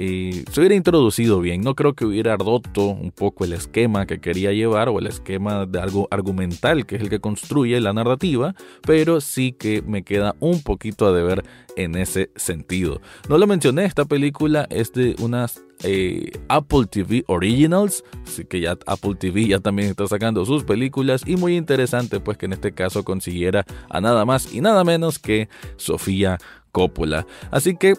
eh, 0.00 0.44
se 0.52 0.60
hubiera 0.60 0.76
introducido 0.76 1.40
bien. 1.40 1.62
No 1.62 1.74
creo 1.74 1.94
que 1.94 2.04
hubiera 2.04 2.36
roto 2.36 2.86
un 2.86 3.10
poco 3.10 3.44
el 3.44 3.52
esquema 3.52 4.06
que 4.06 4.20
quería 4.20 4.52
llevar 4.52 4.88
o 4.88 5.00
el 5.00 5.08
esquema 5.08 5.66
de 5.66 5.80
algo 5.80 6.06
argumental 6.12 6.86
que 6.86 6.94
es 6.94 7.02
el 7.02 7.10
que 7.10 7.18
construye 7.18 7.80
la 7.80 7.92
narrativa, 7.92 8.54
pero 8.82 9.20
sí 9.20 9.50
que 9.50 9.82
me 9.82 10.04
queda 10.04 10.36
un 10.38 10.62
poquito 10.62 11.04
a 11.04 11.12
deber 11.12 11.44
en 11.74 11.96
ese 11.96 12.30
sentido. 12.36 13.00
No 13.28 13.38
lo 13.38 13.48
mencioné, 13.48 13.86
esta 13.86 14.04
película 14.04 14.68
es 14.70 14.92
de 14.92 15.16
unas 15.18 15.64
eh, 15.82 16.30
Apple 16.48 16.86
TV 16.88 17.24
Originals, 17.26 18.04
así 18.24 18.44
que 18.44 18.60
ya 18.60 18.78
Apple 18.86 19.16
TV 19.18 19.48
ya 19.48 19.58
también 19.58 19.88
está 19.88 20.06
sacando 20.06 20.44
sus 20.44 20.62
películas 20.62 21.22
y 21.26 21.34
muy 21.34 21.56
interesante 21.56 22.20
pues 22.20 22.38
que 22.38 22.46
en 22.46 22.52
este 22.52 22.70
caso 22.70 23.02
consiguiera 23.02 23.64
a 23.90 24.00
nada 24.00 24.24
más 24.24 24.54
y 24.54 24.60
nada 24.60 24.84
menos 24.84 25.18
que 25.18 25.48
Sofía 25.76 26.38
Coppola. 26.70 27.26
Así 27.50 27.76
que 27.76 27.94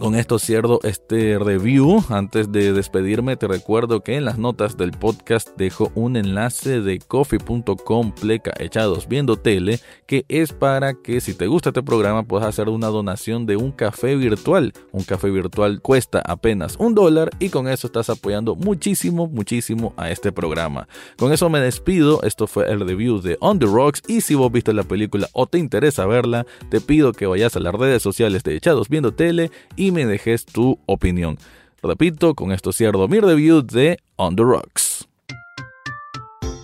con 0.00 0.14
esto 0.14 0.38
cierro 0.38 0.80
este 0.82 1.38
review. 1.38 2.02
Antes 2.08 2.50
de 2.50 2.72
despedirme, 2.72 3.36
te 3.36 3.46
recuerdo 3.46 4.02
que 4.02 4.16
en 4.16 4.24
las 4.24 4.38
notas 4.38 4.78
del 4.78 4.92
podcast 4.92 5.50
dejo 5.56 5.92
un 5.94 6.16
enlace 6.16 6.80
de 6.80 6.98
coffee.com 6.98 8.12
pleca 8.12 8.52
echados 8.58 9.06
viendo 9.06 9.36
tele, 9.36 9.78
que 10.06 10.24
es 10.28 10.54
para 10.54 10.94
que 10.94 11.20
si 11.20 11.34
te 11.34 11.46
gusta 11.46 11.68
este 11.68 11.82
programa 11.82 12.22
puedas 12.22 12.48
hacer 12.48 12.70
una 12.70 12.86
donación 12.86 13.44
de 13.44 13.56
un 13.56 13.72
café 13.72 14.16
virtual. 14.16 14.72
Un 14.90 15.04
café 15.04 15.30
virtual 15.30 15.82
cuesta 15.82 16.22
apenas 16.24 16.76
un 16.78 16.94
dólar 16.94 17.30
y 17.38 17.50
con 17.50 17.68
eso 17.68 17.86
estás 17.86 18.08
apoyando 18.08 18.56
muchísimo, 18.56 19.28
muchísimo 19.28 19.92
a 19.98 20.10
este 20.10 20.32
programa. 20.32 20.88
Con 21.18 21.32
eso 21.32 21.50
me 21.50 21.60
despido. 21.60 22.22
Esto 22.22 22.46
fue 22.46 22.70
el 22.70 22.80
review 22.80 23.20
de 23.20 23.36
On 23.40 23.58
the 23.58 23.66
Rocks 23.66 24.02
y 24.08 24.22
si 24.22 24.34
vos 24.34 24.50
viste 24.50 24.72
la 24.72 24.82
película 24.82 25.28
o 25.34 25.46
te 25.46 25.58
interesa 25.58 26.06
verla, 26.06 26.46
te 26.70 26.80
pido 26.80 27.12
que 27.12 27.26
vayas 27.26 27.54
a 27.56 27.60
las 27.60 27.74
redes 27.74 28.02
sociales 28.02 28.42
de 28.42 28.56
Echados 28.56 28.88
Viendo 28.88 29.12
Tele 29.12 29.50
y 29.76 29.89
me 29.90 30.06
dejes 30.06 30.44
tu 30.44 30.78
opinión. 30.86 31.38
Repito, 31.82 32.34
con 32.34 32.52
esto 32.52 32.72
cierro 32.72 33.08
mi 33.08 33.20
review 33.20 33.62
de 33.62 33.98
On 34.16 34.36
the 34.36 34.42
Rocks. 34.42 35.08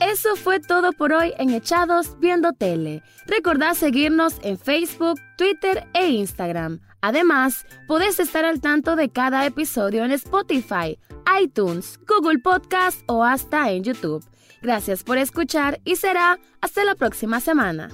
Eso 0.00 0.36
fue 0.36 0.60
todo 0.60 0.92
por 0.92 1.12
hoy 1.12 1.32
en 1.38 1.50
Echados 1.50 2.18
Viendo 2.20 2.52
Tele. 2.52 3.02
Recordá 3.26 3.74
seguirnos 3.74 4.36
en 4.42 4.58
Facebook, 4.58 5.18
Twitter 5.36 5.86
e 5.94 6.08
Instagram. 6.08 6.80
Además, 7.00 7.66
podés 7.86 8.18
estar 8.18 8.44
al 8.44 8.60
tanto 8.60 8.96
de 8.96 9.10
cada 9.10 9.44
episodio 9.46 10.04
en 10.04 10.12
Spotify, 10.12 10.98
iTunes, 11.42 11.98
Google 12.06 12.38
Podcast 12.38 13.02
o 13.06 13.24
hasta 13.24 13.70
en 13.70 13.84
YouTube. 13.84 14.24
Gracias 14.62 15.04
por 15.04 15.18
escuchar 15.18 15.80
y 15.84 15.96
será 15.96 16.38
hasta 16.60 16.84
la 16.84 16.94
próxima 16.94 17.40
semana. 17.40 17.90